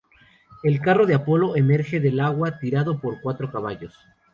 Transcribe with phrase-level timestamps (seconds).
[0.63, 3.93] El carro de Apolo emerge del agua, tirado por cuatro caballos.